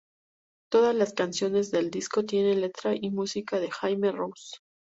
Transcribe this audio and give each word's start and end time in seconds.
Todas 0.71 0.95
las 0.95 1.13
canciones 1.13 1.69
del 1.69 1.91
disco 1.91 2.25
tienen 2.25 2.61
letra 2.61 2.95
y 2.95 3.11
música 3.11 3.59
de 3.59 3.69
Jaime 3.69 4.11
Roos. 4.11 4.59